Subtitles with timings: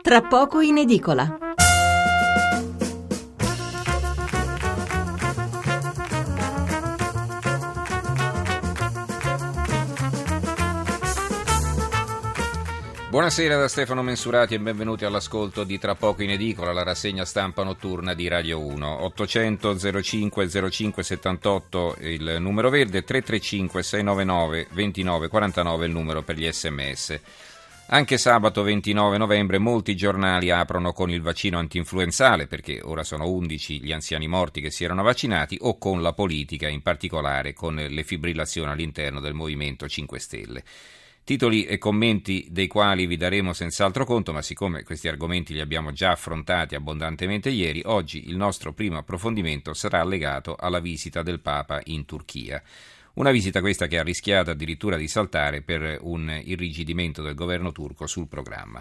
[0.00, 1.38] Tra poco in edicola.
[13.08, 17.64] Buonasera da Stefano Mensurati e benvenuti all'ascolto di Tra poco in edicola, la rassegna stampa
[17.64, 19.04] notturna di Radio 1.
[19.04, 26.50] 800 05 05 78 il numero verde, 335 699 29 49 il numero per gli
[26.50, 27.20] sms.
[27.90, 33.80] Anche sabato 29 novembre molti giornali aprono con il vaccino antinfluenzale perché ora sono 11
[33.80, 38.04] gli anziani morti che si erano vaccinati o con la politica, in particolare con le
[38.04, 40.64] fibrillazioni all'interno del Movimento 5 Stelle.
[41.24, 45.90] Titoli e commenti dei quali vi daremo senz'altro conto, ma siccome questi argomenti li abbiamo
[45.90, 51.80] già affrontati abbondantemente ieri, oggi il nostro primo approfondimento sarà legato alla visita del Papa
[51.84, 52.62] in Turchia.
[53.18, 58.06] Una visita questa che ha rischiato addirittura di saltare per un irrigidimento del governo turco
[58.06, 58.80] sul programma.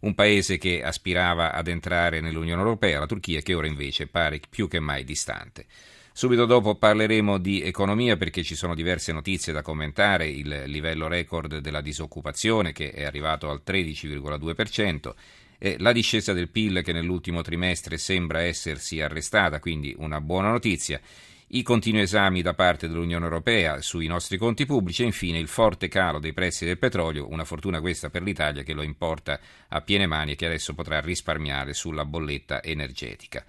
[0.00, 4.68] Un paese che aspirava ad entrare nell'Unione Europea, la Turchia, che ora invece pare più
[4.68, 5.66] che mai distante.
[6.12, 11.58] Subito dopo parleremo di economia perché ci sono diverse notizie da commentare, il livello record
[11.58, 15.14] della disoccupazione che è arrivato al 13,2%,
[15.58, 21.00] e la discesa del PIL che nell'ultimo trimestre sembra essersi arrestata, quindi una buona notizia,
[21.48, 25.88] i continui esami da parte dell'Unione Europea sui nostri conti pubblici e infine il forte
[25.88, 30.06] calo dei prezzi del petrolio, una fortuna questa per l'Italia che lo importa a piene
[30.06, 33.44] mani e che adesso potrà risparmiare sulla bolletta energetica.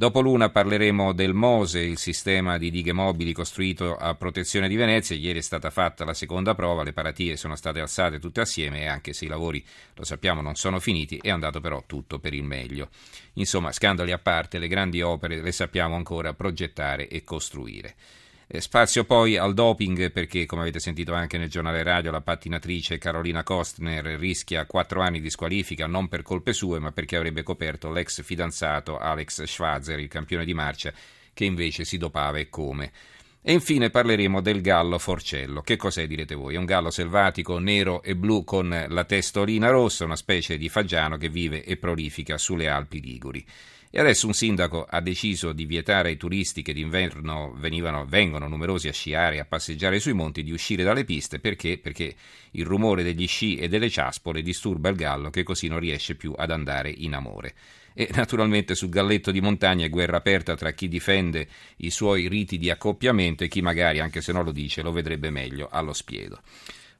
[0.00, 5.14] Dopo l'una parleremo del MOSE, il sistema di dighe mobili costruito a protezione di Venezia.
[5.14, 8.86] Ieri è stata fatta la seconda prova, le paratie sono state alzate tutte assieme e
[8.86, 9.62] anche se i lavori,
[9.92, 12.88] lo sappiamo, non sono finiti, è andato però tutto per il meglio.
[13.34, 17.94] Insomma, scandali a parte, le grandi opere le sappiamo ancora progettare e costruire.
[18.52, 22.98] Eh, spazio poi al doping perché, come avete sentito anche nel giornale radio, la pattinatrice
[22.98, 27.92] Carolina Kostner rischia quattro anni di squalifica non per colpe sue, ma perché avrebbe coperto
[27.92, 30.92] l'ex fidanzato Alex Schwarzer, il campione di marcia,
[31.32, 32.90] che invece si dopava e come.
[33.40, 35.60] E infine parleremo del gallo forcello.
[35.60, 36.56] Che cos'è, direte voi?
[36.56, 41.18] È un gallo selvatico nero e blu con la testolina rossa, una specie di fagiano
[41.18, 43.46] che vive e prolifica sulle Alpi Liguri.
[43.92, 48.86] E adesso un sindaco ha deciso di vietare ai turisti che d'inverno venivano, vengono numerosi
[48.86, 51.76] a sciare e a passeggiare sui monti di uscire dalle piste perché?
[51.76, 52.14] perché
[52.52, 56.32] il rumore degli sci e delle ciaspole disturba il gallo che così non riesce più
[56.36, 57.54] ad andare in amore.
[57.92, 62.58] E naturalmente sul galletto di montagna è guerra aperta tra chi difende i suoi riti
[62.58, 66.40] di accoppiamento e chi magari, anche se non lo dice, lo vedrebbe meglio allo spiedo.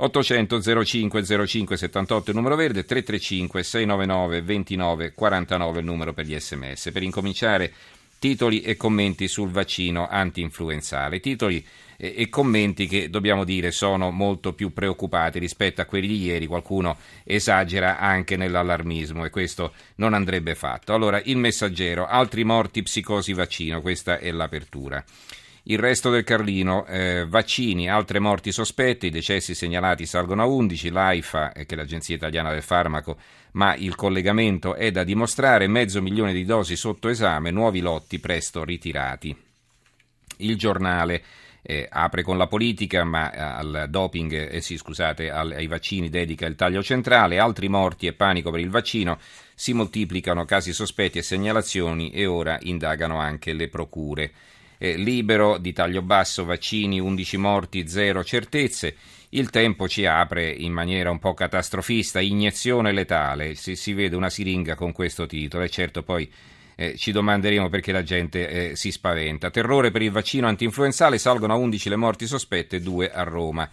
[0.00, 6.38] 800 05 05 78 il numero verde, 335 699 29 49 il numero per gli
[6.38, 6.90] sms.
[6.92, 7.72] Per incominciare
[8.20, 11.18] titoli e commenti sul vaccino anti-influenzale.
[11.18, 11.64] Titoli
[11.96, 16.46] e, e, commenti che dobbiamo dire sono molto più preoccupati rispetto a quelli di ieri.
[16.46, 20.94] Qualcuno esagera anche nell'allarmismo e questo non andrebbe fatto.
[20.94, 25.04] Allora, il messaggero, altri morti psicosi vaccino, questa è l'apertura.
[25.70, 30.88] Il resto del Carlino, eh, vaccini, altre morti sospette, i decessi segnalati salgono a 11,
[30.88, 33.18] l'AIFA, eh, che è l'Agenzia Italiana del Farmaco,
[33.52, 38.64] ma il collegamento è da dimostrare, mezzo milione di dosi sotto esame, nuovi lotti presto
[38.64, 39.36] ritirati.
[40.38, 41.22] Il giornale
[41.60, 46.08] eh, apre con la politica, ma eh, al doping, eh, sì, scusate, al, ai vaccini
[46.08, 49.18] dedica il taglio centrale, altri morti e panico per il vaccino,
[49.54, 54.32] si moltiplicano casi sospetti e segnalazioni e ora indagano anche le procure
[54.78, 58.96] eh, libero, di taglio basso, vaccini, 11 morti, zero certezze.
[59.30, 64.30] Il tempo ci apre in maniera un po' catastrofista, iniezione letale, si, si vede una
[64.30, 66.30] siringa con questo titolo e certo poi
[66.76, 69.50] eh, ci domanderemo perché la gente eh, si spaventa.
[69.50, 73.68] Terrore per il vaccino antinfluenzale, salgono a 11 le morti sospette, 2 a Roma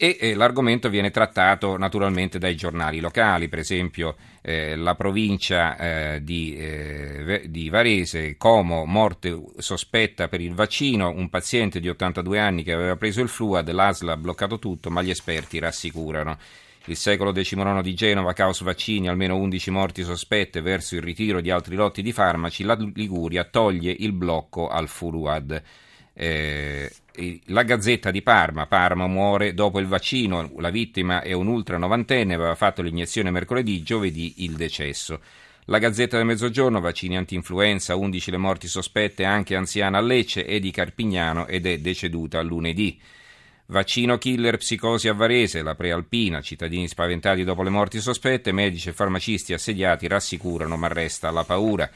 [0.00, 6.22] e eh, l'argomento viene trattato naturalmente dai giornali locali, per esempio eh, la provincia eh,
[6.22, 12.62] di, eh, di, Varese, Como, morte sospetta per il vaccino, un paziente di 82 anni
[12.62, 16.38] che aveva preso il fluad, l'ASL ha bloccato tutto, ma gli esperti rassicurano.
[16.84, 21.50] Il secolo XIX di Genova, caos vaccini, almeno 11 morti sospette verso il ritiro di
[21.50, 25.60] altri lotti di farmaci, la Liguria toglie il blocco al Furuad.
[26.20, 26.90] Eh,
[27.46, 32.34] la Gazzetta di Parma, Parma muore dopo il vaccino, la vittima è un ultra novantenne,
[32.34, 35.20] aveva fatto l'iniezione mercoledì, giovedì il decesso.
[35.66, 40.58] La Gazzetta del Mezzogiorno, vaccini anti-influenza, 11 le morti sospette, anche anziana a Lecce e
[40.58, 42.98] di Carpignano ed è deceduta lunedì.
[43.66, 48.92] Vaccino killer psicosi a Varese, la prealpina, cittadini spaventati dopo le morti sospette, medici e
[48.92, 51.88] farmacisti assediati rassicurano ma resta la paura.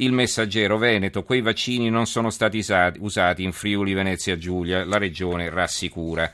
[0.00, 2.64] Il messaggero Veneto, quei vaccini non sono stati
[2.98, 6.30] usati in Friuli Venezia Giulia, la regione rassicura.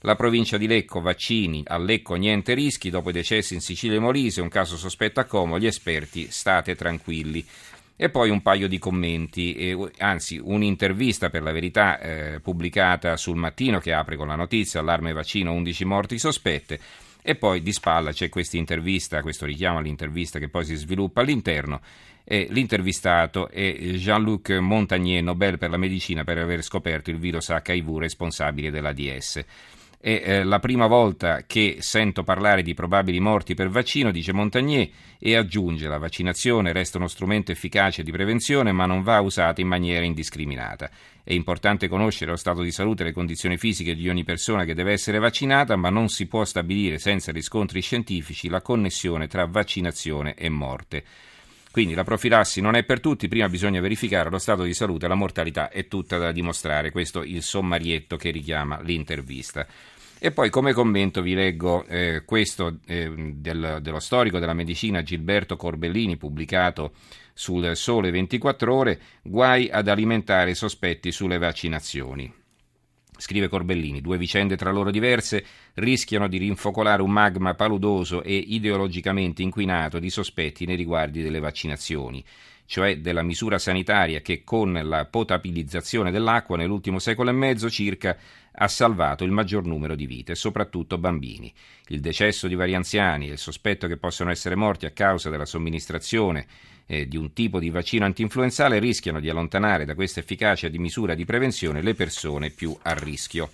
[0.00, 4.00] La provincia di Lecco, vaccini, a Lecco niente rischi, dopo i decessi in Sicilia e
[4.00, 7.42] Molise, un caso sospetto a Como, gli esperti state tranquilli.
[7.96, 13.36] E poi un paio di commenti, eh, anzi un'intervista per la verità eh, pubblicata sul
[13.36, 16.78] mattino che apre con la notizia allarme vaccino 11 morti sospette
[17.28, 21.80] e poi di spalla c'è questa intervista, questo richiamo all'intervista che poi si sviluppa all'interno
[22.22, 27.96] e l'intervistato è Jean-Luc Montagnier, Nobel per la medicina per aver scoperto il virus HIV
[27.98, 29.44] responsabile dell'ADS.
[29.98, 34.88] È eh, la prima volta che sento parlare di probabili morti per vaccino, dice Montagnier,
[35.18, 39.68] e aggiunge la vaccinazione resta uno strumento efficace di prevenzione ma non va usata in
[39.68, 40.90] maniera indiscriminata.
[41.24, 44.74] È importante conoscere lo stato di salute e le condizioni fisiche di ogni persona che
[44.74, 50.34] deve essere vaccinata, ma non si può stabilire senza riscontri scientifici la connessione tra vaccinazione
[50.34, 51.04] e morte.
[51.76, 55.14] Quindi la profilassi non è per tutti, prima bisogna verificare lo stato di salute, la
[55.14, 59.66] mortalità è tutta da dimostrare, questo il sommarietto che richiama l'intervista.
[60.18, 65.56] E poi come commento vi leggo eh, questo eh, del, dello storico della medicina Gilberto
[65.56, 66.92] Corbellini pubblicato
[67.34, 72.45] sul Sole 24 ore, guai ad alimentare sospetti sulle vaccinazioni.
[73.18, 79.42] Scrive Corbellini, due vicende tra loro diverse rischiano di rinfocolare un magma paludoso e ideologicamente
[79.42, 82.24] inquinato di sospetti nei riguardi delle vaccinazioni
[82.66, 88.16] cioè della misura sanitaria che con la potabilizzazione dell'acqua nell'ultimo secolo e mezzo circa
[88.58, 91.52] ha salvato il maggior numero di vite, soprattutto bambini.
[91.88, 95.44] Il decesso di vari anziani e il sospetto che possano essere morti a causa della
[95.44, 96.46] somministrazione
[96.86, 101.14] eh, di un tipo di vaccino antinfluenzale rischiano di allontanare da questa efficacia di misura
[101.14, 103.50] di prevenzione le persone più a rischio.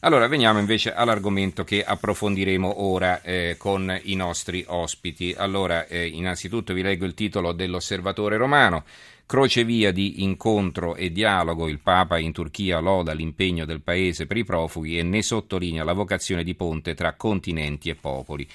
[0.00, 5.34] Allora veniamo invece all'argomento che approfondiremo ora eh, con i nostri ospiti.
[5.36, 8.84] Allora, eh, innanzitutto vi leggo il titolo dell'Osservatore Romano.
[9.24, 14.44] Crocevia di incontro e dialogo, il Papa in Turchia loda l'impegno del Paese per i
[14.44, 18.46] profughi e ne sottolinea la vocazione di ponte tra continenti e popoli.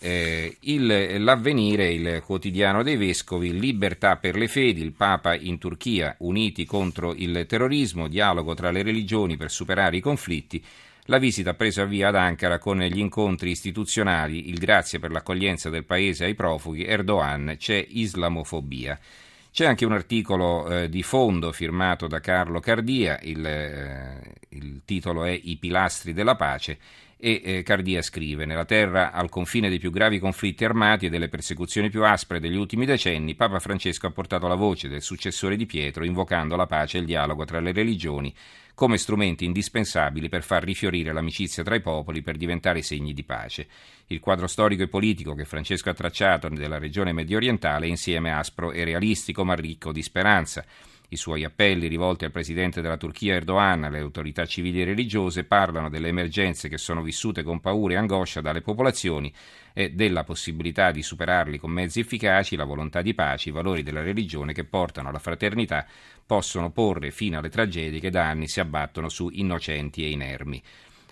[0.00, 6.14] Eh, il, l'avvenire, il quotidiano dei vescovi, libertà per le fedi, il Papa in Turchia,
[6.18, 10.62] uniti contro il terrorismo, dialogo tra le religioni per superare i conflitti,
[11.06, 15.84] la visita presa via ad Ankara con gli incontri istituzionali, il grazie per l'accoglienza del
[15.84, 18.98] paese ai profughi, Erdogan, c'è islamofobia.
[19.50, 25.24] C'è anche un articolo eh, di fondo firmato da Carlo Cardia, il, eh, il titolo
[25.24, 26.78] è I pilastri della pace
[27.18, 31.28] e eh, Cardia scrive: Nella terra al confine dei più gravi conflitti armati e delle
[31.28, 35.66] persecuzioni più aspre degli ultimi decenni, Papa Francesco ha portato la voce del successore di
[35.66, 38.32] Pietro, invocando la pace e il dialogo tra le religioni
[38.78, 43.66] come strumenti indispensabili per far rifiorire l'amicizia tra i popoli per diventare segni di pace.
[44.06, 48.32] Il quadro storico e politico che Francesco ha tracciato della regione medio orientale è insieme
[48.32, 50.64] aspro e realistico ma ricco di speranza.
[51.10, 55.88] I suoi appelli rivolti al presidente della Turchia Erdogan, alle autorità civili e religiose, parlano
[55.88, 59.32] delle emergenze che sono vissute con paura e angoscia dalle popolazioni
[59.72, 64.02] e della possibilità di superarli con mezzi efficaci, la volontà di pace, i valori della
[64.02, 65.86] religione che portano alla fraternità
[66.26, 70.62] possono porre fine alle tragedie che da anni si abbattono su innocenti e inermi.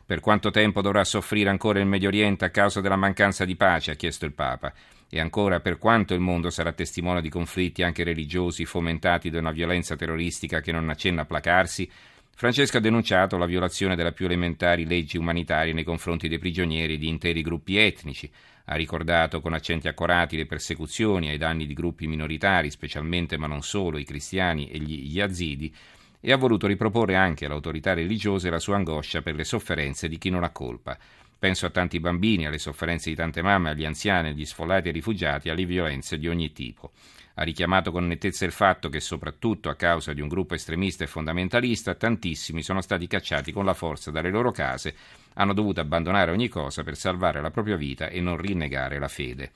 [0.04, 3.92] Per quanto tempo dovrà soffrire ancora il Medio Oriente a causa della mancanza di pace?
[3.92, 4.72] ha chiesto il Papa.
[5.08, 9.52] E ancora, per quanto il mondo sarà testimone di conflitti anche religiosi fomentati da una
[9.52, 11.88] violenza terroristica che non accenna a placarsi,
[12.34, 17.08] Francesco ha denunciato la violazione delle più elementari leggi umanitarie nei confronti dei prigionieri di
[17.08, 18.30] interi gruppi etnici,
[18.66, 23.62] ha ricordato con accenti accorati le persecuzioni ai danni di gruppi minoritari, specialmente ma non
[23.62, 25.74] solo i cristiani e gli yazidi,
[26.20, 30.18] e ha voluto riproporre anche alle autorità religiose la sua angoscia per le sofferenze di
[30.18, 30.98] chi non ha colpa.
[31.38, 35.50] Penso a tanti bambini, alle sofferenze di tante mamme, agli anziani, agli sfollati e rifugiati,
[35.50, 36.92] alle violenze di ogni tipo.
[37.34, 41.06] Ha richiamato con nettezza il fatto che, soprattutto a causa di un gruppo estremista e
[41.06, 44.94] fondamentalista, tantissimi sono stati cacciati con la forza dalle loro case,
[45.34, 49.52] hanno dovuto abbandonare ogni cosa per salvare la propria vita e non rinnegare la fede.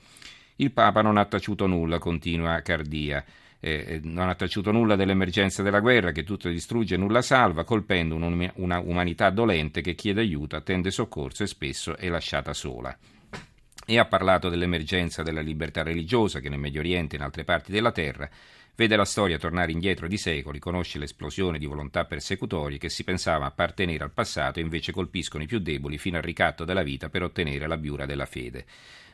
[0.57, 3.25] Il Papa non ha taciuto nulla, continua Cardia.
[3.63, 8.15] Eh, non ha taciuto nulla dell'emergenza della guerra che tutto distrugge e nulla salva, colpendo
[8.15, 12.97] una umanità dolente che chiede aiuto, attende soccorso e spesso è lasciata sola.
[13.85, 17.71] E ha parlato dell'emergenza della libertà religiosa che nel Medio Oriente e in altre parti
[17.71, 18.27] della terra
[18.73, 23.45] vede la storia tornare indietro di secoli, conosce l'esplosione di volontà persecutorie che si pensava
[23.45, 27.21] appartenere al passato e invece colpiscono i più deboli fino al ricatto della vita per
[27.21, 28.65] ottenere la biura della fede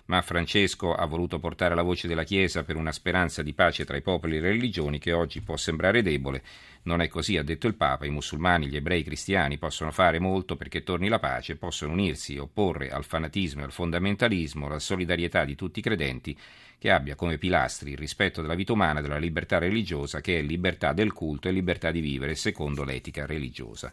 [0.07, 3.97] ma Francesco ha voluto portare la voce della Chiesa per una speranza di pace tra
[3.97, 6.43] i popoli e le religioni che oggi può sembrare debole.
[6.83, 10.19] Non è così, ha detto il Papa, i musulmani, gli ebrei, i cristiani possono fare
[10.19, 15.43] molto perché torni la pace, possono unirsi opporre al fanatismo e al fondamentalismo la solidarietà
[15.43, 16.37] di tutti i credenti
[16.79, 20.93] che abbia come pilastri il rispetto della vita umana della libertà religiosa che è libertà
[20.93, 23.91] del culto e libertà di vivere secondo l'etica religiosa.